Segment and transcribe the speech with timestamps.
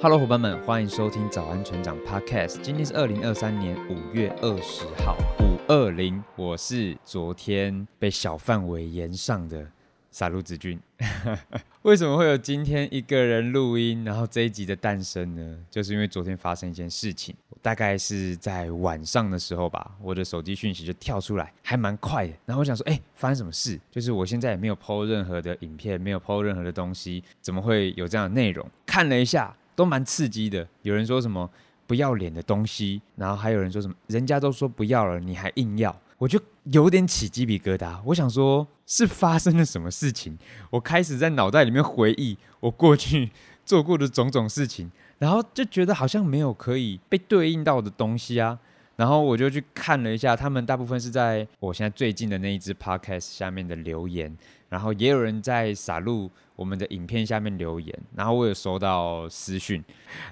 [0.00, 2.58] Hello，伙伴们，欢迎收听早安船长 Podcast。
[2.62, 6.22] 今天是二零二三年五月二十号，五二零。
[6.36, 9.66] 我是昨天被小范围延上的。
[10.10, 10.80] 傻路子君，
[11.82, 15.58] 为什么会有今天一个人录音，然后这一集的诞生呢？
[15.70, 22.32] 就是因为昨天发生一件事情，大概是在晚上的时候吧，我的手机讯息就跳出来，还蛮快的。
[22.46, 23.78] 然后我想说，哎，发生什么事？
[23.92, 28.66] 就是我现在也没有 po 任何的影片，没有 po 任何的东西，怎么会有这样的内容？
[28.88, 30.66] 看了一下，都蛮刺激的。
[30.80, 31.48] 有人说什么
[31.86, 35.94] 不要脸的东西，然后还有人说什么人家都说不要了，你还硬要。
[36.16, 40.38] 我就有点起鸡皮疙瘩，我想说，是发生了什么事情？
[40.70, 43.30] 我开始在脑袋里面回忆我过去
[43.66, 48.58] 做过的种种事情，然后就觉得好像没有可以被对应到的东西啊。
[48.96, 54.36] 然后我就去看了一下，他们大部分是在我现在最近的那一支 podcast 下面的留言，
[54.68, 59.82] 然后也有人在撒路我们的影片下面留言，然后我有收到私讯，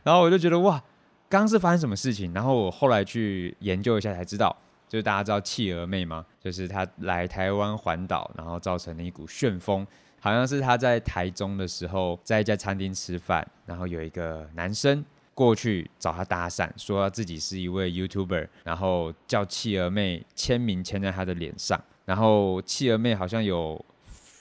[0.02, 0.82] 然后我就觉得哇，
[1.28, 2.32] 刚刚是发生什么事情？
[2.32, 4.56] 然后我后来去研究一下才知道。
[4.88, 6.24] 就是大家知道企鹅妹吗？
[6.40, 9.84] 就是她来台湾环岛，然后造成了一股旋风。
[10.20, 21.82] 好像是她在台中的时候，在一家餐厅吃饭，然后有一个男生过去找她搭讪，说自己是一位 YouTuber，然后叫企鹅妹签名签在他的脸上。
[22.04, 23.84] 然后企鹅妹好像有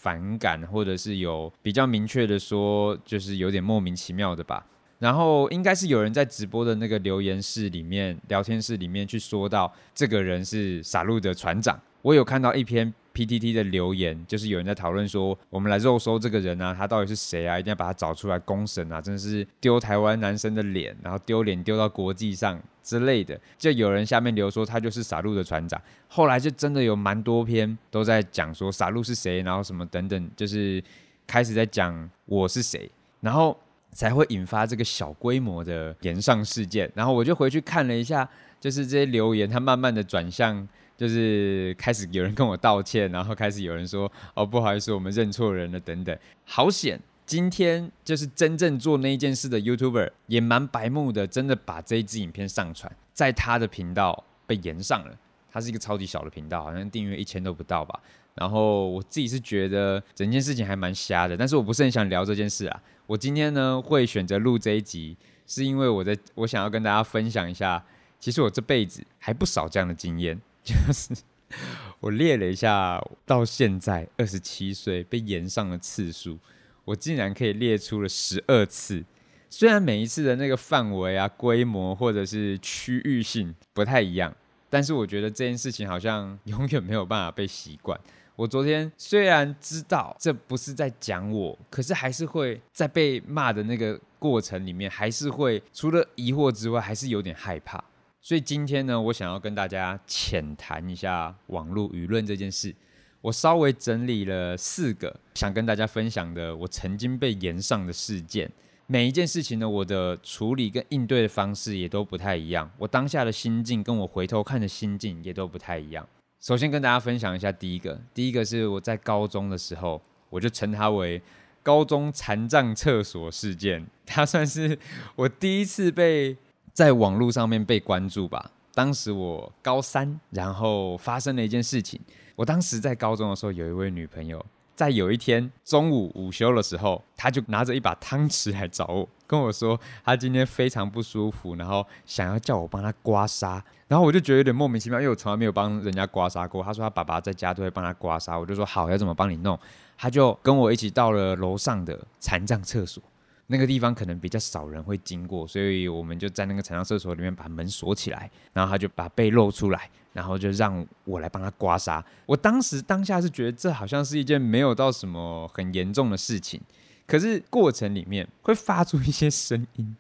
[0.06, 4.64] 反感，或者是有比较明确的说，就是有点莫名其妙的吧。
[5.00, 11.80] 然后应该是有人在直播的那个留言室里面、聊天室里面去说到这个人是撒路的船长。
[12.04, 17.58] 我有看到一篇 PTT 的留言，就是有人在讨论说，我们来肉搜这个人啊，他到底是谁啊？
[17.58, 19.02] 一定要把他找出来公审啊！
[19.02, 23.40] 真的是丢台湾男生的脸，然后丢脸丢到国际上之类的。
[23.58, 25.82] 就有人下面留说他就是撒路的船长。
[26.10, 30.84] 后来就真的有蛮多篇都在讲说撒路是谁，然后什么等等，就是
[31.26, 32.92] 开始在讲我是谁，
[33.22, 33.58] 然后。
[33.92, 38.30] 才会引发这个小规模的炎上事件，然后我就回去看了一下，
[38.60, 46.18] 就是这些留言，他慢慢的转向，就是开始有人跟我道歉，然后开始有人说，哦，不好意思，我们认错人了等等。
[46.46, 55.18] 好险，今天就是真正做那一件事的 YouTuber 也蛮白目的，真的把这一支影片上传在他的频道被延上了。
[55.52, 58.00] 他是一个超级小的频道，好像订阅一千都不到吧。
[58.34, 62.84] 然后我自己是觉得整件事情还蛮瞎的，但是我不是很想聊这件事啊。
[63.08, 65.16] 我今天呢会选择录这一集，
[65.48, 67.82] 是因为我在我想要跟大家分享一下，
[68.20, 71.16] 其实我这辈子还不少这样的经验，就是
[72.02, 76.40] 我列了一下，到现在二十七岁被延上的次数，
[76.84, 79.06] 我竟然可以列出了十二次。
[79.48, 84.36] 虽然每一次的那个范围啊、规模或者是区域性不太一样，
[84.70, 87.98] 但是我觉得这件事情好像 永远没有办法被习惯。
[88.36, 97.82] 我昨天虽然知道这不是在讲我，可是还是会在被骂的那个过程里面，还是会除了疑惑之外，还是有点害怕。
[98.28, 102.74] 所以今天呢，我想要跟大家浅谈一下网络舆论这件事。
[103.22, 108.52] 我稍微整理了四个想跟大家分享的我曾经被炎上的事件。
[108.88, 112.68] 每一件事情呢，我的处理跟应对的方式也都不太一样。
[112.80, 116.08] 我当下的心境跟我回头看的心境也都不太一样。
[116.42, 121.22] 首先跟大家分享一下第一个，第一个是我在高中的时候，我就称它为
[121.62, 124.80] 高中残障厕所事件，它算是
[125.16, 126.36] 我第一次被
[126.76, 128.52] 在网络上面被关注吧。
[128.74, 131.98] 当时我高三，然后发生了一件事情。
[132.36, 134.46] 我当时在高中的时候有一位女朋友。
[134.76, 143.62] 在有一天中午午休的时候，她就拿着一把汤匙来找我，跟我说她今天非常不舒服，然后想要叫我帮她刮痧。
[143.88, 146.62] 然后我就觉得有点莫名其妙，因为我从来没有帮人家刮痧过。
[146.62, 149.58] 她说她爸爸在家都会帮她刮痧，我就说好，要怎么帮你弄？
[149.98, 153.02] 他就跟我一起到了楼上的残障厕所。
[153.48, 162.04] 那个地方可能比较少人会经过，所以我们就在那个残障厕所里面把门锁起来，然后他就把背露出来，然后就让我来帮他刮痧。
[162.26, 166.60] 我当时当下是觉得这好像是一件没有到什么很严重的事情，
[167.06, 169.96] 可是过程里面会发出一些声音。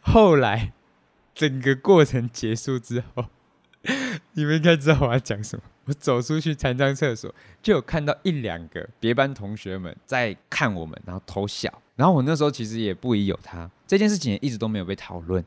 [0.00, 0.72] 后来
[1.34, 3.26] 整个过程结束之后，
[4.32, 5.62] 你们应该知道我要讲什么。
[5.86, 11.82] 我走出去残障厕所，就有看到一两个别班同学们在看我们，然后偷笑。
[12.00, 15.44] 然后我那时候其实也不疑有他，这件事情也一直都没有被讨论，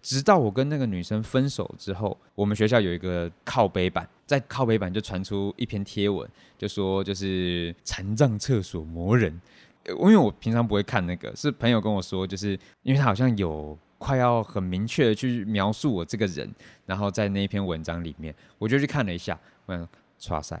[0.00, 6.26] 直到我跟那个女生分手之后，我们学校有一个靠背板，在靠背板就传出一篇贴文，
[6.56, 9.38] 就说就是残障厕所磨人，
[9.88, 16.50] 因为我平常不会看那个，是朋友跟我说，就是因为他好像有快要很明确的去描述我这个人，
[16.86, 19.76] 然后在那篇文章里面，我就去看了一下，我
[20.18, 20.58] 想，哇塞，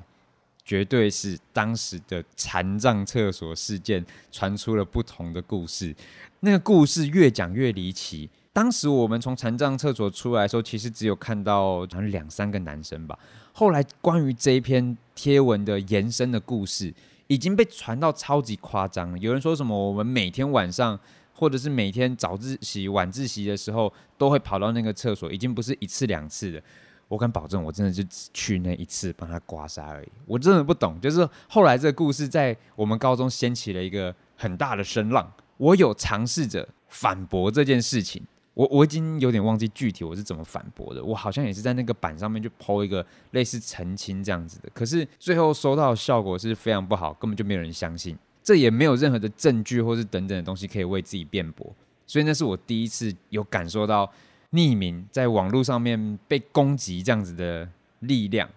[0.70, 5.92] 绝对是当时的残障厕所事件传出了不同的故事。
[6.38, 8.30] 那个故事越讲越离奇。
[8.52, 13.18] 当时我们从残障厕所出来的时候，其实只有看到两三个男生吧。
[13.52, 16.94] 后来关于这一篇贴文的延伸的故事，
[17.26, 19.20] 已经被传到超级夸张。
[19.20, 20.96] 有人说什么我们每天晚上，
[21.32, 26.62] 或者是每天早自习、晚自习的时候，都会跑到那个厕所，已经不是一次两次的。
[27.10, 30.08] 我敢保证，我真的就只去那一次帮他刮痧而已。
[30.26, 35.28] 我真的不懂，就是后来这个故事在我们高中掀起了一个很大的声浪。
[35.56, 38.22] 我有尝试着反驳这件事情，
[38.54, 41.04] 我我已经有点忘记具体我是怎么反驳的。
[41.04, 48.16] 我好像也是在那个板上面去抛一个类似澄清这样子的，可是最后收到效果是非常不好，根本就没有人相信。
[48.44, 51.74] 这也没有任何的证据或是等等的东西可以为自己辩驳，
[52.06, 54.08] 所以那是我第一次有感受到。
[54.52, 57.68] 匿名在网络上面被攻击，这样子的
[58.00, 58.48] 力量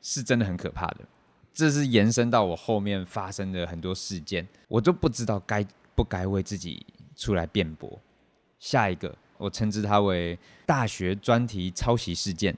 [0.00, 1.00] 是真的很可怕的。
[1.52, 5.64] 这是延伸到我后面发生的很多事件，我都不知道该
[5.94, 8.00] 不该为自己出来辩驳。
[8.58, 12.56] 下一个，我称之它为大学专题抄袭事件，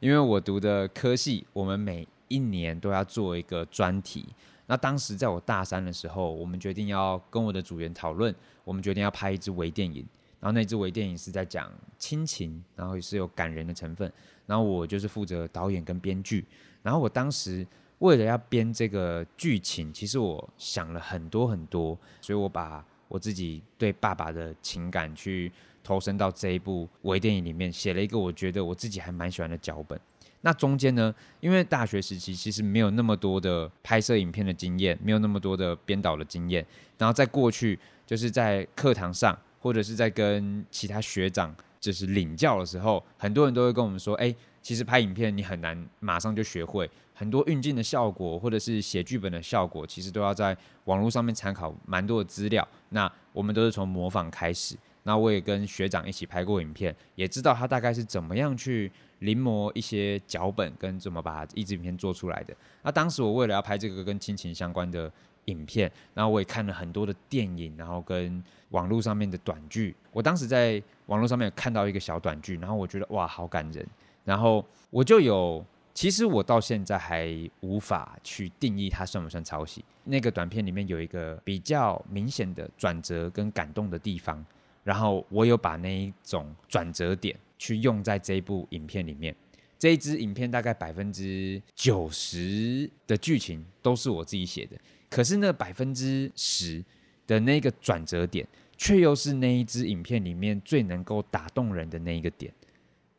[0.00, 4.26] 因为我读的科系，我们每一年都要做一个专题。
[4.66, 8.34] 那当时在我大三的时候，我们决定要跟我的组员讨论，
[8.64, 10.04] 我们决定要拍一支微电影。
[10.38, 14.10] 然后那支微电影是在讲亲情，然后也是有感人的成分。
[14.46, 16.44] 然后我就是负责导演跟编剧。
[16.82, 17.66] 然后我当时
[17.98, 25.50] 为了要编这个剧情，其实我想了很多很多，所以我把我自己对爸爸的情感去
[25.82, 29.98] 投身到这一部微电影里面，写了一个我觉得我自己还蛮喜欢的脚本。
[30.42, 36.64] 那中间呢，因为大学时期其实没有那么多的拍摄影片的经验，没有那么多的编导的经验。
[36.98, 39.36] 然后在过去就是在课堂上。
[39.58, 52.66] 或者是在跟其他学长就是领教的时候，很多人都会跟我们说：“哎，其实拍影片你很难马上就学会，很多运镜的效果，或者是写剧本的效果，其实都要在网络上面参考蛮多的资料。
[52.88, 54.76] 那我们都是从模仿开始。
[55.04, 62.52] 那我也跟学长一起拍过影片，也知道他大概是怎么样去临摹一些脚本，跟怎么把一支影片做出来的。
[62.82, 65.12] 那当时我为了要拍这个跟亲情相关的。
[65.46, 69.94] 影片，然后我也看了很多的电影，然后跟网络上面的短剧。
[70.12, 73.86] 我当时在网络上面有看到一个小短剧，然后我觉得哇，好感人。
[74.24, 75.64] 然后我就有，
[75.94, 77.28] 其实我到现在还
[77.60, 79.84] 无法去定义它算不算抄袭。
[80.04, 84.44] 那个短片里面有一个比较明显的转折跟感动的地方，
[84.82, 89.34] 然后我有把那一种转折点去用在这一部影片里面。
[89.78, 94.76] 这一支影片大概百分之九十的剧情都是我自己写的。
[95.08, 96.84] 可是那百分之十
[97.26, 102.52] 的那个转折点，却又是那一支影片里面最能够打动人的那一个点。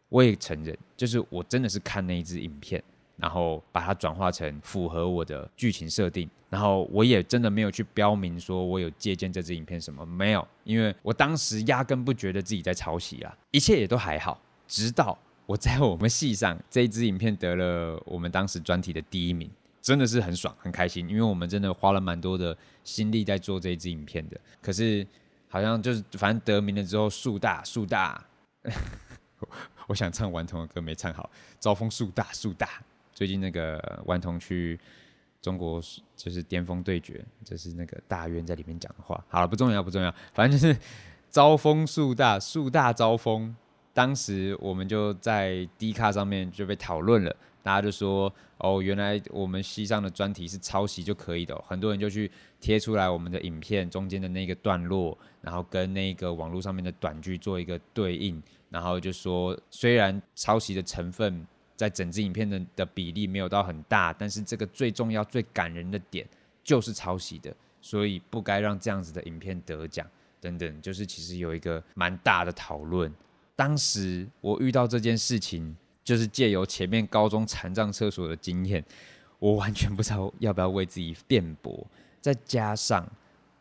[0.09, 2.81] 我也承认，就是我真的是看那一支影片，
[3.17, 14.39] 然后把它转化成符合我的剧情设定，然后我也真的没有去标明说我有借鉴这支影片什么，没有，因为我当时压根不觉得自己在抄袭啊，一切也都还好。
[14.65, 19.49] 直到我在我们系上这一支影片得了我们当时专题的第一名。
[19.87, 24.37] 真的是很爽，很开心，因为我们真的花了蛮多的心力在做这一支影片的。
[24.61, 25.07] 可是
[25.47, 28.21] 好像就是反正得名了之后树大树大，
[29.87, 32.67] 我想唱顽童的歌没唱好，招风树大树大。
[33.13, 34.77] 最近那个顽童去
[35.41, 35.81] 中国
[36.17, 39.23] 就是巅峰对决，就是那个大渊在里面讲的话。
[39.29, 40.77] 好了，不重要不重要，反正就是
[41.29, 43.55] 招风树大树大招风。
[43.97, 47.35] 当时我们就在 D 卡上面就被讨论了。
[47.63, 52.29] 大家就说哦，原来我们西上的专题是抄袭就可以的，很多人就去
[52.61, 58.39] 贴出来我们的影片中间的那个段落，然后跟那个网络上面的短剧做一个对应，
[58.69, 61.43] 然后就说虽然抄袭的成分
[61.75, 66.23] 在整支影片的的比例没有到很大，但是这个最重要、最感人的点
[66.63, 67.51] 就是抄袭的，
[67.81, 70.05] 所以不该让这样子的影片得奖
[70.39, 73.11] 等等，就是其实有一个蛮大的讨论。
[73.57, 75.75] 当时我遇到这件事情。
[76.07, 78.81] 就是借由前面高中残障厕所的经验，
[79.39, 81.85] 我完全不知道要不要为自己辩驳。
[82.21, 83.05] 再加上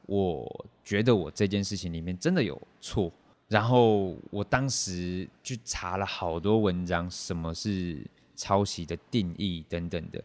[0.07, 3.13] 我觉得我这件事情里面真的有错，
[3.49, 8.01] 然后我当时去查了好多文章，什么是
[8.37, 10.23] 抄袭的定义等等的。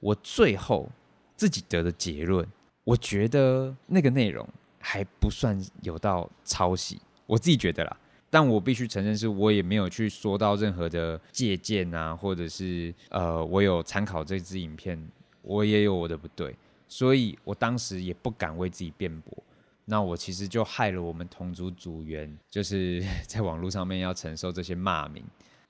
[0.00, 0.88] 我最后
[1.36, 2.48] 自己得的结论，
[2.84, 4.48] 我觉得那个内容
[4.80, 7.94] 还不算有到抄袭，我自己觉得啦。
[8.30, 15.02] 但我必须承认，是我也没有去说到任何的借鉴啊，或者是呃，我有参考这支影片，
[15.42, 16.54] 我也有我的不对，
[16.86, 19.42] 所以我当时也不敢为自己辩驳。
[19.86, 25.24] 那我其实就害了我们同组组员，就是 在网络上面要承受这些骂名。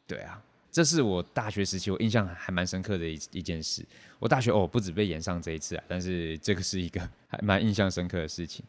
[0.09, 3.87] 对啊，这是我大学时期我印象还蛮深刻的一一件事。
[4.19, 8.65] 我大学哦不止被延上这一次啊，但是这个是一个 还蛮印象深刻的事情。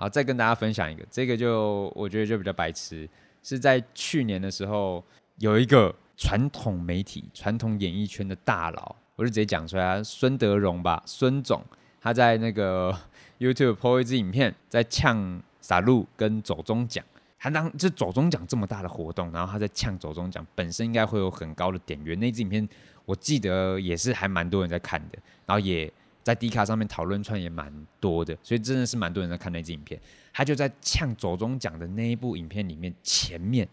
[0.00, 3.06] 好，再跟大家分享一个，这个就我觉得就比较白痴，
[3.42, 5.04] 是在去年的时候，
[5.36, 11.62] 有一个传统媒体、传统演艺圈的大佬，我就直接讲出来，孙德荣吧，孙总，
[12.00, 12.98] 他在那个
[13.40, 17.04] YouTube po 一支影片，在呛 SALU 跟走中奖。
[17.38, 22.14] 他当这走中奖这么大的活动，然后他在呛走中奖，本身应该会有很高的点阅。
[22.14, 22.66] 那支影片
[23.04, 25.92] 我记得也是还蛮多人在看的，然后也
[26.22, 30.00] 在 D 卡上面讨论串也蛮多的，所以真的是蛮多人在看那支影片。
[30.32, 33.68] 他就在呛左中奖的那一部影片里面，前面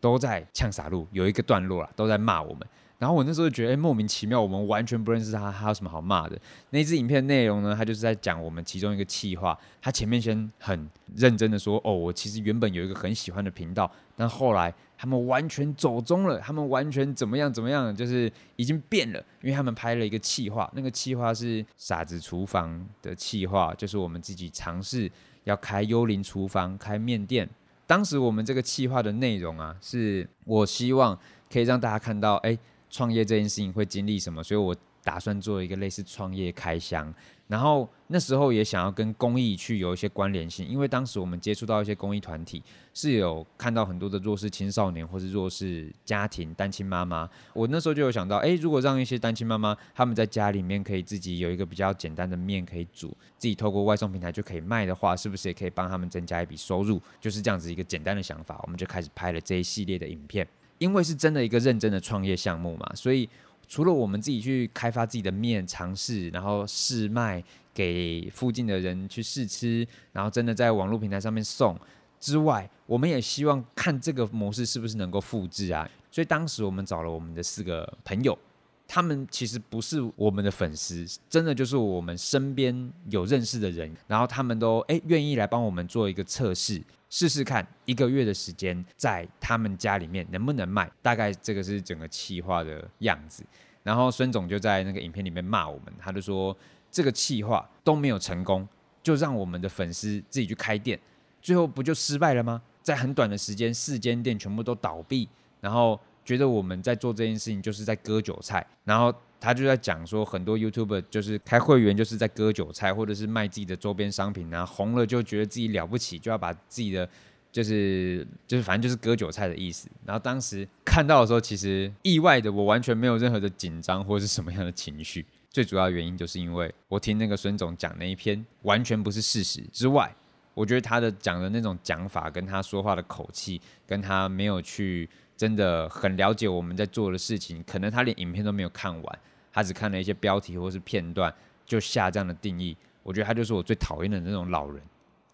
[0.00, 2.66] 都在呛傻路有一个段落啦，都在骂我们。
[2.98, 6.38] 然后我那时候就觉得，莫名其妙，我们完全不认识他，他有什么好骂的？
[6.70, 9.58] 那支影片内容呢，他就是在讲我们其中一个气话。
[9.80, 13.90] 他前面先很认真的说，哦，我其实原本有一个很喜欢的频道，
[14.22, 25.10] 但后来他们完全走中了，他们完全怎么样怎么样，就是已经变了，因为他们拍了一个企划，那个企划是傻子厨房的企划，就是我们自己尝试
[25.44, 27.48] 要开幽灵厨房，开面店。
[27.86, 31.18] 当时我们这个企划的内容啊，是我希望
[31.50, 32.56] 可以让大家看到，哎。
[32.94, 34.42] 创业这件事情会经历什么？
[34.44, 37.10] 所以我打算做一个类似创业开箱，
[37.48, 42.62] 然后那时候也想要跟公益去有一些关联性，因为当时我们接触到一些公益团体，
[42.94, 47.28] 是有看到很多的弱势青少年或是弱势家庭、单亲妈妈。
[47.52, 57.00] 我那时候就有想到，诶，如果让一些单亲妈妈他们在家里面可以自己有一个比较简单的面可以煮，自己透过外送平台就可以卖的话，是不是也可以帮他们增加一笔收入？
[57.20, 60.46] 就是这样子一个简单的想法，我们就开始拍了这一系列的影片。
[60.78, 63.28] 因为是真的一个认真的创业项目嘛，所以
[63.72, 71.74] 除了我们自己去开发自己的面尝试，然后试卖给附近的人去试吃，然后真的在网络平台上面送
[72.20, 75.88] 之外，我们也希望看这个模式是不是能够复制啊。
[76.10, 78.38] 所以当时我们找了我们的四个朋友，
[78.86, 86.78] 他们其实不是我们的粉丝，真的就是我们身边有认识的人，然后他们都诶愿意来帮我们做一个测试。
[87.12, 90.90] 试试看一个月的时间，在他们家里面能不能卖？
[91.02, 93.44] 大概这个是整个企划的样子。
[93.82, 96.56] 然后孙总就在那个影片里面骂我们，他就说
[96.90, 98.66] 这个企划都没有成功，
[99.02, 100.98] 就让我们的粉丝自己去开店，
[101.42, 102.62] 最后不就失败了吗？
[102.82, 105.28] 在很短的时间，四间店全部都倒闭，
[105.60, 109.14] 然后觉得我们在做这件事情就是在割韭菜，然后。
[109.42, 117.08] 他就在讲说，很多 YouTuber 就是开会员就是在割韭菜，或者是卖自己的周边商品，然后红了就觉得自己了不起，就要把自己的
[117.50, 119.88] 就是就是反正就是割韭菜的意思。
[120.06, 125.26] 然后当时看到的时候，其实意外的我完全没有任何的紧张或者是什么样的情绪。
[125.50, 130.14] 最主要原因就是因为我听那个孙总讲那一篇完全不是事实之外，
[130.54, 139.18] 我觉得他的讲的那种讲法跟他说话的口气，跟他没有去真的很了解我们在做的事情，可能他连影片都没有看完。
[139.52, 141.32] 他只看了一些标题或是片段，
[141.66, 142.76] 就下这样的定义。
[143.02, 144.82] 我觉得他就是我最讨厌的那种老人，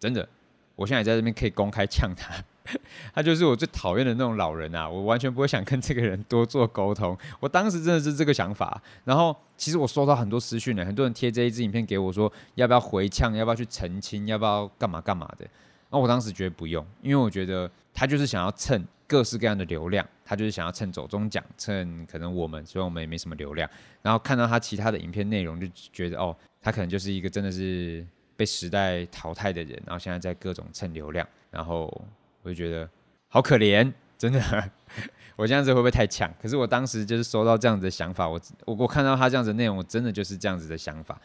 [0.00, 0.28] 真的。
[0.74, 2.32] 我现在也在这边可以公开呛他，
[3.12, 4.88] 他就是我最讨厌的那种老人啊！
[4.88, 7.18] 我完全不会想跟这个人多做沟通。
[7.40, 8.80] 我当时真的是这个想法。
[9.04, 15.44] 然后其实我收到很多私讯呢，很多人贴这一支影片给我说，要不要回呛，要不要去澄清，要不要干嘛干嘛的。
[15.90, 23.68] 那我当时觉得不用，因为我觉得他就是想要蹭各式各样的流量，他就是想要蹭走中奖，蹭可能我们，所以我们也没什么流量。
[24.02, 31.86] 然后看到他其他的影片内容，就觉得哦，他可能就是一个真的是被时代淘汰的人，然后现在在各种蹭流量，然后
[32.42, 32.88] 我就觉得
[33.28, 34.40] 好可怜，真的。
[35.36, 36.28] 我这样子会不会太强？
[36.42, 41.16] 可是我当时就是收到这样子的想法，我我我看到他这样子的内容，我真的就是这样子的想法。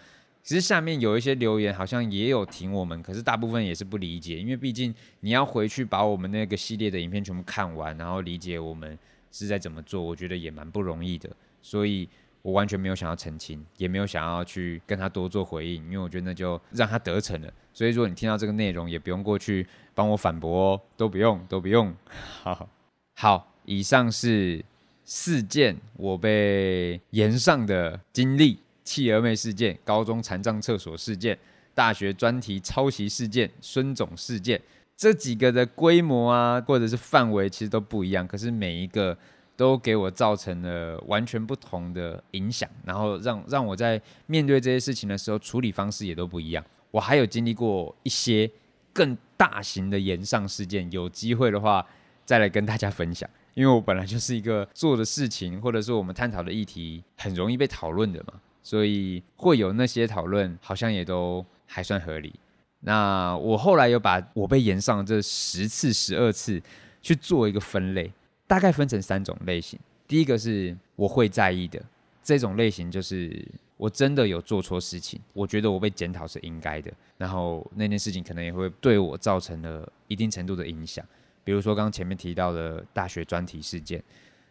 [0.43, 8.99] 其实下面有一些留言好像也有挺我们，可是大部分也是不理解，因为毕竟你要回去把我们那个系列的影片全部看完，然后理解我们
[9.31, 11.29] 是在怎么做，我觉得也蛮不容易的。
[11.61, 12.09] 所以
[12.41, 17.51] 我完全没有想要澄清，也没有想要去跟他多做回应，因为我觉得那就让他得逞了。
[17.73, 21.95] 所以如果你听到这个内容，也不用过去帮我反驳哦，都不用，都不用。
[22.43, 22.69] 好，
[23.15, 24.61] 好，以上是
[25.05, 28.59] 四件我被延上的经历。
[28.83, 31.37] 企鹅妹事件、高中残障厕所事件、
[31.73, 34.61] 大学专题抄袭事件、孙总事件，
[34.95, 38.27] 这几个的规模啊，或者是范围，其实都不一样。
[38.27, 39.17] 可是每一个
[39.55, 46.63] 都给我造成了完全不同的影响，然后让让我在面对这些事情的时候，处理方式也都不一样。
[46.91, 48.49] 我还有经历过一些
[48.91, 51.85] 更大型的炎上事件，有机会的话
[52.25, 53.29] 再来跟大家分享。
[53.55, 58.33] 因为我本来就是一个做的事情，或者是我们探讨的议题，很容易被讨论的嘛。
[58.63, 62.33] 所以会有那些讨论，好像也都还算合理。
[62.79, 66.61] 那我后来有把我被延上这十次、十二次
[67.01, 68.11] 去做一个分类，
[68.47, 69.79] 大概分成三种类型。
[70.07, 71.81] 第一个是我会在意的
[72.23, 73.45] 这种类型，就是
[73.77, 81.05] 我真的有做错事情，我觉得我被检讨是应该的，然后那件事情可能也会对我造成了一定程度的影响，
[81.43, 84.03] 比如说刚刚前面提到的大学专题事件。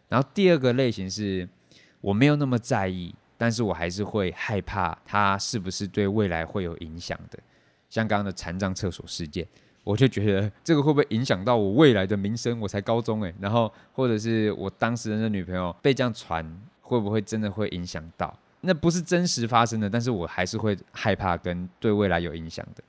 [0.09, 1.47] 然后第二个类型是
[2.01, 7.39] 我没有那么在意，但是我还是会害怕它是不是对未来会有影响的，
[7.89, 9.47] 像刚刚的残障厕所事件。
[9.83, 12.57] 我就觉得这个会不会影响到我未来的名声？
[12.61, 18.33] 我才高中诶，然后或者是我当时的女朋友被这样传，会不会真的会影响到？
[18.61, 22.83] 那不是真实发生的，但是我还是会害怕跟对未来有影响的。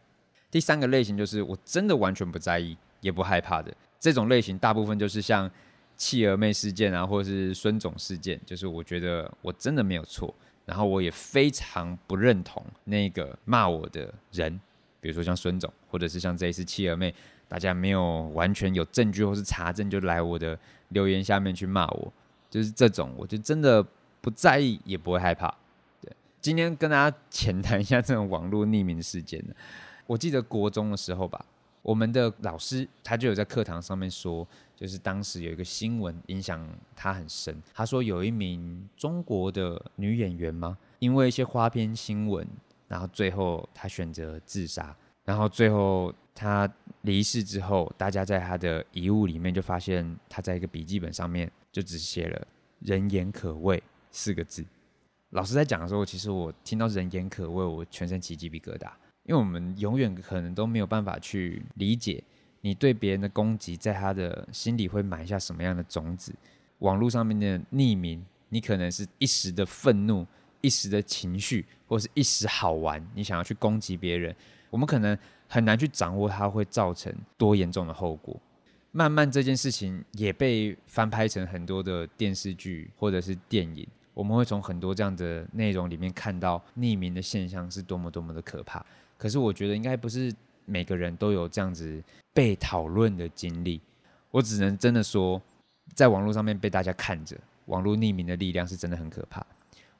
[0.52, 5.50] 第三个类型就是我真的完全不在意也不害怕的这种类型，大部分就是像
[5.96, 10.34] 企鹅妹事件啊，或者是孙总事件，就是我觉得我真的没有错，
[10.64, 14.60] 然后我也非常不认同那个骂我的人。
[15.00, 17.14] 比如说像孙总，或者是像这一次企鹅妹，
[17.46, 20.58] 大家没有完全有证据或是查证，就来我的
[20.88, 22.10] 留言下面去骂我，
[22.48, 23.84] 就是这种，我就真的
[24.22, 25.54] 不在意，也不会害怕。
[26.00, 26.10] 对，
[26.40, 29.44] 今天跟大家浅谈一下这种网络匿名事件。
[30.06, 31.44] 我记得国中的时候吧，
[31.82, 37.60] 我们的老师他就有在课堂上面说，就是当时有一个新闻影响他很深。
[37.72, 40.76] 他说有一名中国的女演员吗？
[40.98, 42.46] 因为一些花边新闻。
[42.86, 52.46] 然后最后她选择自杀，然后最后她离世之后，大家在她的遗物里面就发现她在一个笔记本上面就只写了
[52.80, 54.64] “人言可畏”四个字。
[55.30, 58.92] 老师在讲的时候，其实我听到“人言可畏”，我全身起鸡皮疙瘩，
[59.24, 62.22] 因为我们永远可能都没有办法去理解
[62.64, 66.35] 你对别人的攻击，在他的心里会埋下什么样的种子。
[66.78, 70.26] 网络上面的匿名，你可能是一时的愤怒。
[70.62, 74.35] 一时的情绪，或是一时好玩，你想要去攻击别人，
[74.71, 75.14] 我们可能
[75.47, 78.35] 很难去掌握它会造成多严重的后果。
[78.90, 88.83] 慢慢这件事情也被翻拍成很多的电视剧或者是电影，我们会从很多这样的内容里面看到匿名的现象是多么多么的可怕。
[89.18, 90.33] 可是我觉得应该不是
[90.64, 92.02] 每个人都有这样子
[92.33, 93.80] 被讨论的经历，
[94.30, 95.40] 我只能真的说，
[95.94, 99.44] 在网络上面被大家看着，网络匿名的力量是真的很可怕。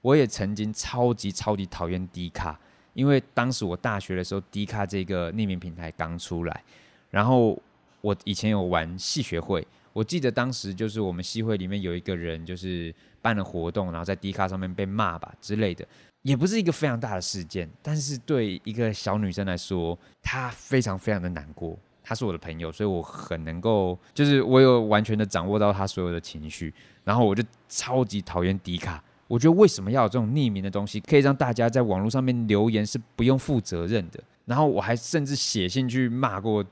[0.00, 2.61] 我也曾经超级超级讨厌 D 卡，
[2.92, 6.62] 因为当时我大学的时候，D 卡这个匿名平台刚出来，
[7.11, 7.59] 然后
[8.03, 15.87] 我以前有玩系学会，我记得当时就是我们系会里面有一个人就是办了活动，然后在 D 卡上面被骂吧之类的，
[16.24, 21.78] 也不是一个非常大的事件，但是对一个小女生来说，她非常非常的难过。
[22.02, 26.72] 她是我的朋友，所以我很能够，就是我有完全的掌握到她所有的情绪，
[27.04, 29.02] 然后我就超级讨厌 D 卡。
[29.28, 34.18] 我觉得为什么要有这种匿名的东西，可以让大家在网络上面留言是不用负责任的。
[34.46, 36.64] 然后我还甚至写信去骂过，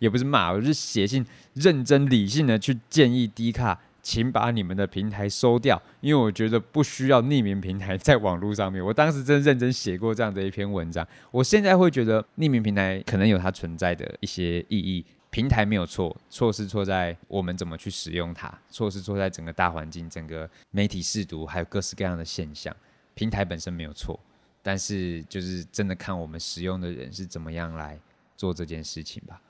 [0.00, 1.24] 也不是骂，我是写信
[1.54, 8.84] 认真理性的去建议 D 卡，请把你们的平台收掉，因为我觉得不需要匿名平台在网络上面。
[8.84, 11.06] 我当时真认真写过这样的一篇文章。
[11.30, 15.04] 我现在会觉得匿名平台可能有它存在的一些意义。
[15.30, 22.74] 平台没有错，错是错在我们怎么去使用它，错是错在整个大环境、整个媒体试读，还有各式各样的现象。
[23.14, 24.18] 平台本身没有错，
[24.60, 27.96] 但是就是真的看我们使用的人是怎么样来
[28.36, 29.40] 做这件事情吧。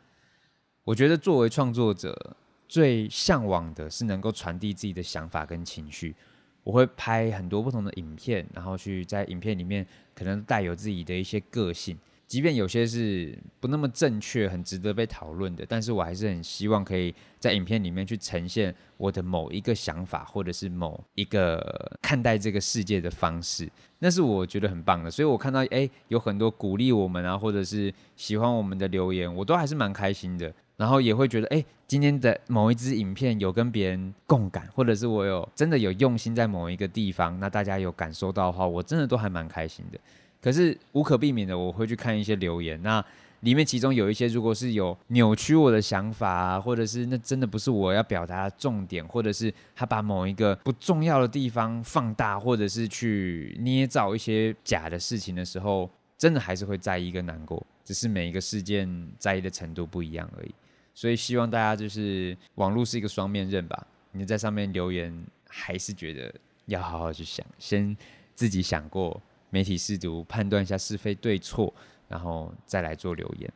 [0.85, 2.37] 我觉得作为创作者，
[2.71, 6.15] 最向往的是能够传递自己的想法跟情绪。
[6.63, 11.99] 我会拍很多不同的影片，然后去在影片里面可能带有自己的一些个性。
[12.31, 25.11] 即便有些是不那么正确、很值得被讨论的，但是我还是很希望可以在影片里面去呈现我的某一个想法，或者是某一个看待这个世界的方式，那是我觉得很棒的。
[25.11, 30.55] 所以我看到诶，有很多鼓励我们啊，或者是喜欢我们的留言，我都还是蛮开心的。
[30.77, 39.99] 然后也会觉得诶，今天的某一支影片有跟别人共感，或者是我有真的有用心在某一个地方，那大家有感受到的话，我真的都还蛮开心的。
[40.41, 43.05] 可是无可避免的，我会去看一些留言，那
[43.41, 60.55] 里面其中有一些，如果是有扭曲我的想法啊，或者是那真的不是我要表达的重点，或者是他把某一个不重要的地方放大，或者是去捏造一些假的事情的时候，真的还是会在意跟难过，只是每一个事件在意的程度不一样而已。
[60.95, 65.15] 所以希望大家就是网络是一个双面刃吧，你在上面留言，
[65.49, 66.35] 还是觉得
[66.67, 67.97] 要好好去想，先
[68.35, 69.19] 自己想过。
[69.51, 71.75] 媒体试读，判断一下是非对错，
[72.09, 73.53] 然后再来做留言。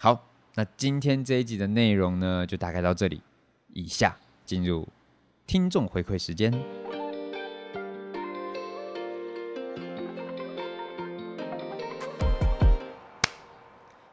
[0.00, 3.22] 好，那今天这一集的内容呢，就大概到这里。
[3.72, 4.88] 以下进入
[5.46, 6.52] 听众回馈时间。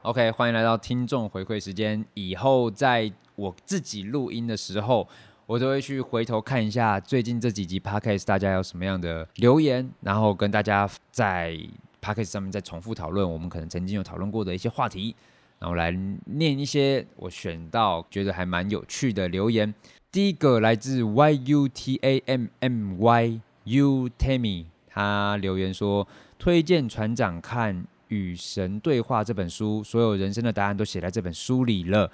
[0.03, 2.05] OK，欢迎来到听众回馈时间。
[2.13, 5.07] 以后在我自己录音的时候，
[5.45, 11.57] 我都会去回头看一下最近这几集 Podcast 大家有什么样的留言，然后跟大家在
[12.01, 15.13] Podcast 上面再重复讨论我们可能曾经有讨论过的一些话题，
[15.59, 15.91] 然后来
[16.25, 19.73] 念一些我选到觉得还蛮有趣的留言。
[20.11, 26.07] 第一个来自 Y U T A M M Y U Tammy，他留言说
[26.39, 27.75] 推荐船长看
[28.07, 32.09] 《与神对话》这本书，所有人生的答案都写在这本书里了，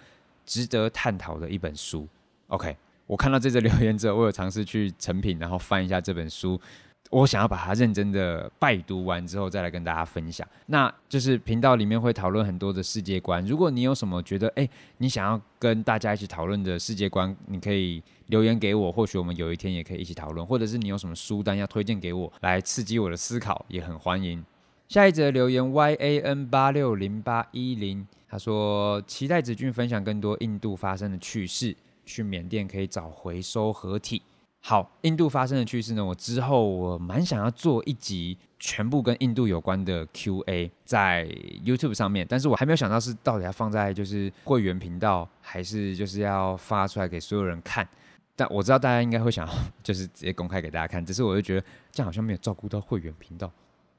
[0.47, 2.07] 值得探讨的一本书。
[2.47, 2.75] OK。
[3.09, 6.61] 我看到这则留言之后，我有尝试去成品，然后翻一下这本书。
[7.09, 10.47] 我想要把它认真的拜读完之后，再来跟大家分享。
[10.67, 13.43] 那就是频道里面会讨论很多的世界观。
[13.43, 14.69] 如果你有什么觉得，哎，
[14.99, 20.45] 你想要跟大家一起讨论的世界观，你可以留言给我，或许我们有一天也可以一起讨论。
[20.45, 24.45] 或者是你有什么书单要推荐给我，来刺激我的思考，也很欢迎。
[24.87, 31.75] 下一则留言 Y A N 八六零八一零，他说期待子俊分享更多印度发生的趣事。
[32.09, 34.21] 去缅甸可以找回收合体。
[34.61, 36.03] 好，印度发生的趣事呢？
[36.03, 41.25] 我之后我蛮想要做一集全部跟印度有关的 Q&A 在
[41.63, 47.87] YouTube 上面，但是我还没有想到是到底要放在就是会员频道，还是就是要发出来给所有人看。
[48.35, 53.49] 但我知道大家应该会想要就是直接公开给大家看，只是我就觉得这样好像没有照顾到会员频道，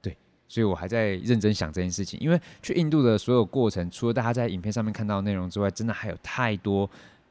[0.03, 0.14] 对，
[0.46, 2.20] 所以我还在认真想这件事情。
[2.20, 6.88] 因为去印度的所有过程，除了大家在影片上面看到的内容之外，真的还有太多。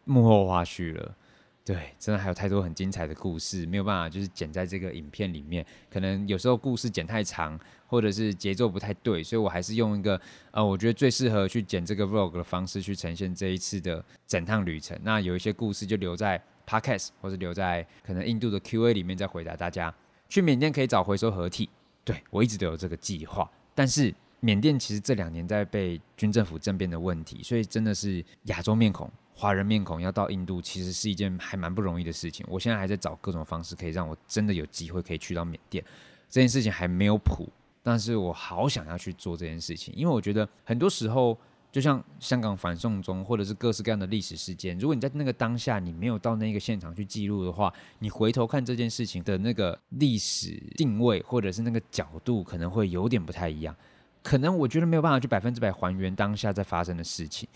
[0.09, 1.15] 幕后花絮了，
[1.63, 5.63] 对，真的还有太多很精彩的故事，没有办法就是剪在这个影片里面。
[5.87, 10.19] 可能有时候故事剪太长，或者是节奏不太对，所以我还是用一个
[10.49, 14.99] 呃，我觉得最适合去剪这个 vlog 的方式去呈现这一次的整趟旅程。
[15.03, 19.93] 那有一些故事就留在 podcast 或者留在可能印度的 Q&A 里面再回答大家。
[20.27, 21.69] 去缅甸可以找回收合体，
[22.03, 29.11] 对，我一直都有这个计划，但是缅甸其实这两年在被军政府政变的问题，所以真的是亚洲面孔。
[29.39, 32.45] 华人面孔要到印度，其实是一件还蛮不容易的事情。
[32.49, 35.81] 我现在还在找各种方式，可以让我真的有机会可以去到缅甸。
[36.29, 37.47] 这件事情还没有谱，
[37.81, 41.37] 但是我好想要去做这件事情，因为我觉得很多时候，
[41.71, 53.73] 就像香港反送中，或者是各式各样的历史事件，如果你在那个当下你没有到那个现场去记录的话，你回头看这件事情的那个历史定位，或者是那个角度，可能会有点不太一样。
[54.21, 57.47] 可能我觉得没有办法去百分之百还原当下在发生的事情。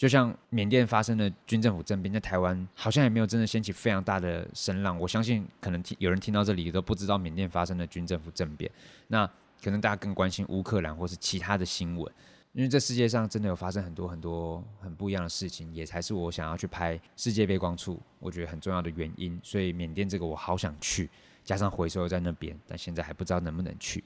[0.00, 4.98] 就像缅甸发生的军政府政变，在台湾好像也没有真的掀起非常大的声浪。
[4.98, 8.70] 我相信可能听有人听到这里都不知道缅甸发生的军政府政变。
[9.08, 9.30] 那
[9.62, 12.10] 可能大家更关心乌克兰或是其他的新闻，
[12.54, 19.38] 因为这世界上真的有发生很多很多很不一样的事情，也才是我想要去拍世界背光处，我觉得很重要的原因。
[19.42, 21.10] 所以缅甸这个我好想去，
[21.44, 24.02] 加上回收在那边，但现在还不知道能不能去。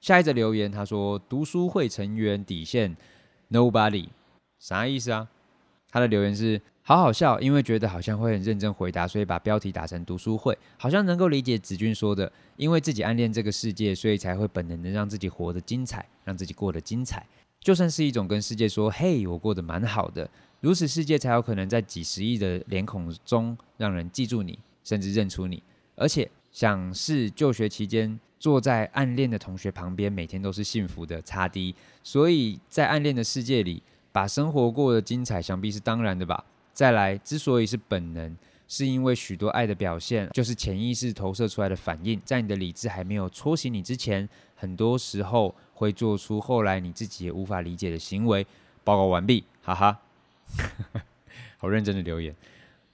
[0.00, 2.96] 下一则留言他说：“读书会成员底线
[3.50, 4.08] Nobody。”
[4.64, 5.28] 啥意思啊？
[5.90, 17.26] 他的留言是好好笑，因为觉得好像会很认真回答，所以把标题打成读书会，好像能够理解子君说的，因为自己暗恋这个世界，所以才会本能的让自己活得精彩，让自己过得精彩，
[17.60, 20.26] 就算是一种跟世界说，嘿，我过得蛮好的，
[20.60, 25.62] 如此世界才有可能在几十亿的脸孔中让人记住你，甚至认出你，
[25.94, 33.82] 而且想是就学期间坐在暗恋的同学旁边，每天都是幸福的擦滴，所以在暗恋的世界里。
[34.14, 36.44] 把生活过得精彩，想必是当然的吧。
[36.72, 38.36] 再来，之所以是本能，
[38.68, 48.46] 是因为许多爱的表现就是潜意识投射出来的反应，在你的理智还没有戳醒你之前，很多时候会做出后来你自己也无法理解的行为。
[48.84, 49.98] 报告完毕，哈哈，
[51.58, 52.32] 好认真的留言。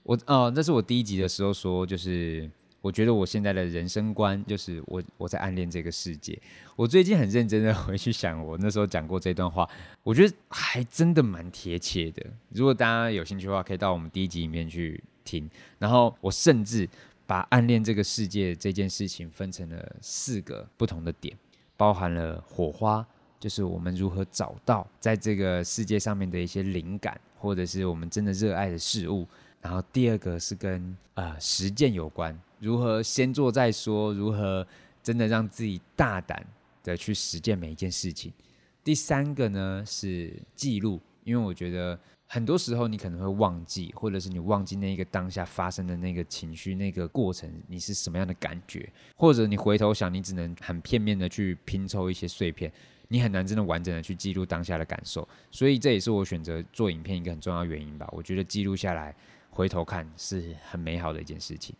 [0.01, 2.49] 我哦，那是我第一集的时候说，就是。
[2.81, 6.37] 我觉得我现在的人生观就是我我在暗恋这个世界。
[6.75, 9.69] 我最近很认真的 回去想，我那时候讲过这段话，
[10.01, 12.25] 我觉得还真的蛮贴切的。
[12.49, 15.47] 如果大家有兴趣的话，可以到我们第一集里面去听。
[15.77, 16.89] 然后我甚至
[17.27, 21.37] 把暗恋这个世界这件事情分成了四个不同的点，
[21.77, 23.05] 包含了火花，
[23.39, 29.27] 就是我们如何找到在这个世界上面的一些灵感，或者是我们真的热爱的事物。
[29.61, 32.35] 然后第二个是跟呃实践有关。
[32.61, 34.13] 如何先做再说？
[34.13, 34.65] 如何
[35.01, 36.45] 真的让自己大胆
[36.83, 38.31] 的去实践每一件事情？
[38.83, 48.87] 第三个呢是记录，因为我觉得很多时候你可能会忘记，或者是你忘记那个当下发生的那个情绪、那个过程，你是什么样的感觉？
[49.15, 52.71] 或者你回头想，你只能很片面的去拼凑一些碎片，
[53.07, 55.27] 你很难真的完整的去记录当下的感受。
[55.49, 58.07] 所以这也是我选择做影片一个很重要原因吧。
[58.11, 59.15] 我觉得记录下来，
[59.49, 61.75] 回头看是很美好的一件事情。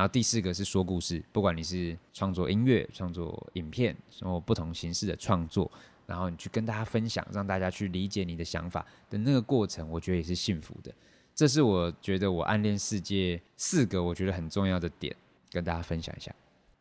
[0.00, 5.70] 然后第四个是说故事，不管你是创作音乐、创作影片，然后不同形式的创作，
[6.06, 10.90] 然后你去跟大家分享，让大家去理解你的想法的那个过程，我觉得也是幸福的。
[11.34, 15.14] 这是我觉得我暗恋世界四个我觉得很重要的点，
[15.50, 16.34] 跟大家分享一下。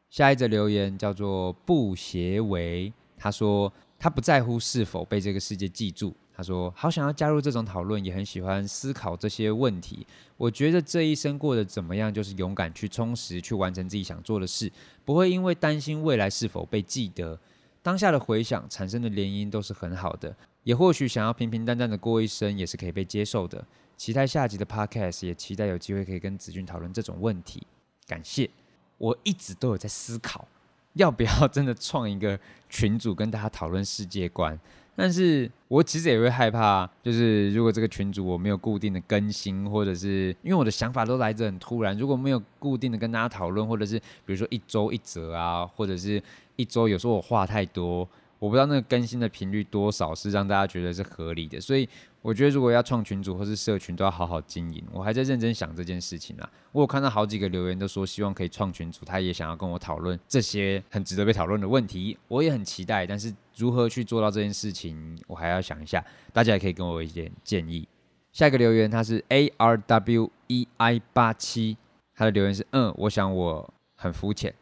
[0.10, 6.15] 下一则留言叫做布协维，他说他不在乎是否被这个世界记住。
[6.33, 10.07] 他说好想要加入这种讨论，也很喜欢思考这些问题。
[10.38, 14.71] 我觉得这一生过得怎么样，就是勇敢去充实，去完成自己想做的事，
[15.03, 17.38] 不会因为担心未来是否被记得。
[17.81, 20.33] 当下的回想产生的联姻都是很好的，
[20.63, 23.65] 也或许想要平平淡淡的过一生也是可以被接受的。
[23.97, 27.67] 期待下集的 podcast，也期待有机会可以跟子俊讨论这种问题。
[28.07, 28.49] 感谢，
[28.97, 30.47] 我一直都有在思考，
[30.93, 34.58] 要不要真的创一个群主跟大家讨论世界观。
[34.95, 46.21] 但是我其实也会害怕，就是如果这个群主我没有固定的更新，或者是因为我的想法都来得很突然，如果没有固定的跟大家讨论，或者是比如说一周一折啊，或者是
[46.58, 48.08] 一周有时候我话太多。
[48.39, 51.88] 我不知道那个更新的频率多少是让大家觉得是合理的，所以
[52.21, 54.84] 我觉得如果要创群组或是社群都要好好经营。
[54.91, 56.49] 我还在认真想这件事情啊。
[56.73, 63.08] 我有看到好几个留言都说希望可以创群组，他也想要跟我讨论这些很值得被讨论的问题，我也很期待。
[63.08, 66.03] 但是如何去做到这件事情，我还要想一下。
[66.34, 67.88] 大家也可以给我一点建议。
[68.32, 71.77] 下一个留言他是 A R W E I 八七，
[72.13, 74.53] 他的留言是嗯，我想我很肤浅，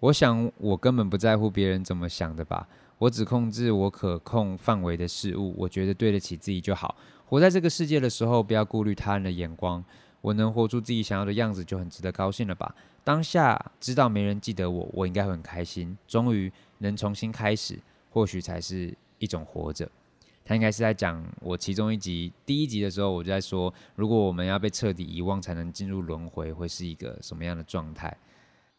[0.00, 2.68] 我想我根本不在乎别人怎么想的吧。
[2.98, 6.96] 我只控制我可控范围的事物，我觉得对得起自己就好。
[7.26, 9.84] 活在这个世界的时候，不要顾虑他人的眼光。
[10.22, 12.74] 我能活出自己想要的样子，就很值得高兴了吧？
[13.04, 15.96] 当下知道没人记得我，我应该会很开心。
[16.08, 17.78] 终于能重新开始，
[18.10, 19.88] 或许才是一种活着。
[20.44, 28.16] 他应该是在讲我其中一集第一集的时候，我就在说，如果我们要被彻底遗忘才能进入轮回，会是一个什么样的状态？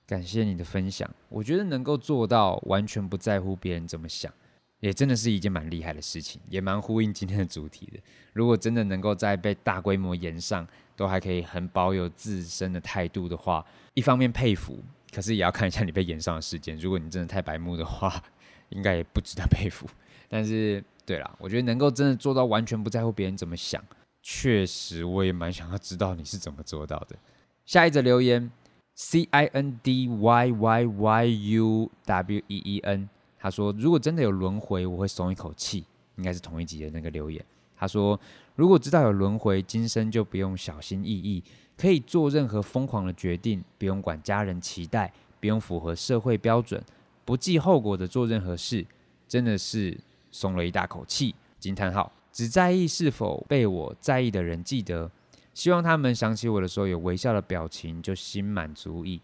[0.08, 4.32] 感谢你的分享，我觉得能够做到完全不在乎别人怎么想，
[4.80, 8.00] 也真的是一件蛮厉害的事情，也蛮呼应今天的主题的。
[8.32, 10.65] 如果真的能够在被大规模延上，
[10.96, 13.65] 都还可以很保有自身的态度的话，
[13.96, 14.82] 一方面佩服，
[15.13, 16.78] 可是也要看一下你被延上的时间。
[16.78, 18.24] 如果你真的太白目的话，
[18.70, 19.86] 应该也不值得佩服。
[20.30, 23.84] 但是，对啦，我觉得能够真的做到完全不在乎别人怎么想，
[24.24, 27.17] 确实我也蛮想要知道你是怎么做到的。
[27.65, 28.50] 下一则留言。
[28.99, 33.07] C I N D Y Y Y U W E E N，
[33.38, 35.86] 他说：“如果真的有轮回，我会松一口气。”
[36.17, 37.45] 应该是同一集的那个留言。
[37.75, 38.19] 他说
[38.57, 41.43] ：“如果知道有轮回，今生就不用小心翼翼，
[41.77, 46.83] 可以做任何疯狂的决定，不用管家人期待，不用符合社会标准，
[47.23, 48.83] 不计后果的做任何事，
[49.27, 49.95] 真的是
[50.31, 52.12] 松了一大口气。”惊叹号！
[52.33, 55.12] 只在意是否被我在意的人记得。
[55.58, 59.20] 希望他们想起我的时候有微笑的表情，就心满足意，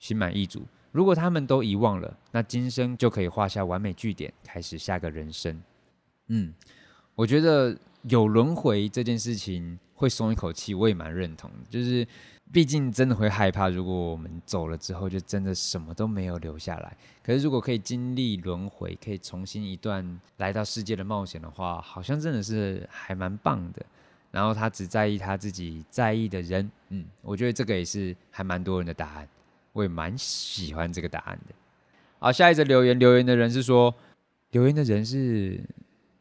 [0.00, 0.66] 心满意足。
[0.90, 5.62] 如果他们都遗忘了，那今生就可以画下完美句点，开始下个人生。
[6.26, 6.52] 嗯，
[7.14, 11.58] 我觉得有轮回这件事情会松一口气，我也蛮认同的。
[11.70, 12.04] 就是
[12.52, 16.96] 毕竟真的会害怕，如果我们走了之后，就真的什么都没有留下来。
[17.22, 23.86] 可是如果可以经历轮回，可以重新一段来到世界的冒险的话，好像真的是还蛮棒的。
[24.30, 29.28] 然后他只在意他自己在意的人，嗯，我觉得这个也是还蛮多人的答案，
[29.72, 31.54] 我也蛮喜欢这个答案的。
[32.18, 33.92] 好，下一则留言，留言的人是说，
[34.50, 35.60] 留言的人是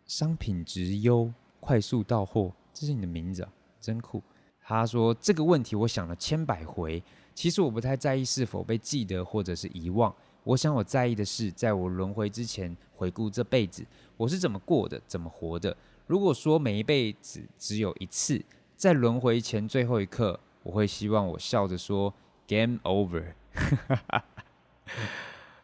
[0.06, 4.24] 商品质优，快速到货，这是你的名字啊，真酷。
[4.62, 7.04] 他说这个问题我想了千百回，
[7.36, 15.76] 其实我不太在意是否被记得或者是遗忘，我想我在意的是，在我轮回之前回顾这辈子我是怎么过的，怎么活的。
[16.10, 18.44] 如果说每一辈子只有一次，
[18.76, 22.12] 在轮回前最后一刻，我会希望我笑着说
[22.48, 23.36] “Game over”。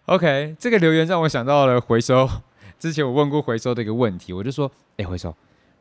[0.05, 2.29] OK，这个留言让我想到了回收。
[2.77, 5.36] 之前我问过回收的一个问题，我就说：“哎，回收，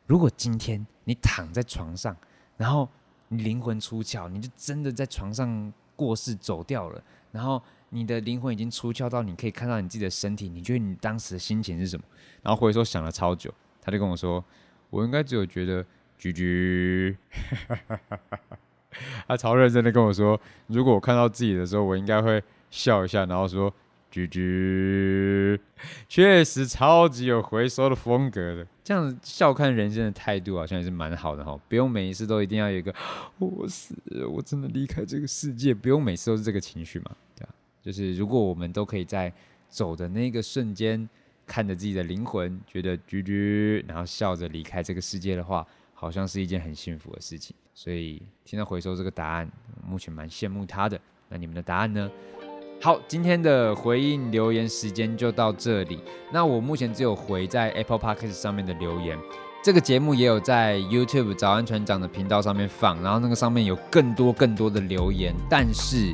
[0.07, 2.17] 如果今天你躺在床上，
[2.57, 2.89] 然后
[3.27, 6.99] 你灵魂出窍，你就真的在床上过世走掉了，
[7.31, 12.03] 然后你的灵魂已经出窍到你可以看到你自己的身体，你觉得你当时的心情是什么？”
[12.41, 13.53] 然后回收想了超久。
[13.85, 14.43] 他就跟我说
[14.89, 15.85] ：“我应该只有觉得
[16.17, 17.15] 居居。
[19.27, 23.71] ”他超认真的跟我说：“如果我看到自己的时候，我应该会笑一下，然后说
[24.09, 25.61] 居居。”
[26.09, 31.55] 确实超级有回收的风格的，这样笑看人生的态度好像也是蛮好的哈。
[31.69, 32.91] 不用每一次都一定要有一个
[33.37, 33.93] 我死，
[34.27, 37.53] 我真的离开这个世界，不用每次都是这个情绪嘛，对吧？
[37.83, 39.31] 就是如果我们都可以在
[39.69, 41.07] 走的那个瞬间。
[41.45, 47.55] 看着自己的灵魂，觉得居居，然后笑着离开这个世界的话，好像是一件很幸福的事情。
[47.73, 49.49] 所以听到回收这个答案，
[49.85, 50.99] 目前蛮羡慕他的。
[51.29, 52.09] 那你们的答案呢？
[52.81, 55.99] 好，今天的回应留言时间就到这里。
[56.31, 59.17] 那我目前只有回在 Apple Podcast 上面的留言。
[59.63, 66.13] 这个节目也有在 YouTube 早安船长的频道上面放，然后那个上面有更多更多的留言，但是。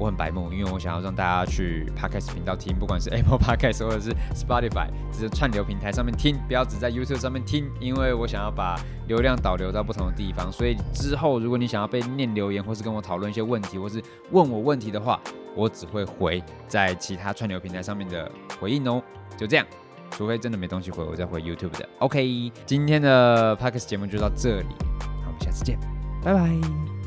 [0.00, 10.50] 我很白目，因为我想要让大家去 Podcast 频道听，不管是 Apple Podcast 或者是 Spotify，这些串流平台上面听，不要只在 YouTube 上面听，因为我想要把流量导流到不同的地方。
[10.50, 15.20] 所以之后如果你想要被念留言，或是跟我讨论一些问题，或是问我问题的话，
[15.54, 19.02] 我只会回在其他串流平台上面的回应哦。
[19.36, 19.66] 就这样，
[20.10, 21.86] 除非真的没东西回，我再回 YouTube 的。
[21.98, 25.78] OK，今天的 Podcast 节目就到这里，那我们下次见，
[26.24, 26.99] 拜拜。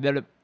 [0.00, 0.35] Bye.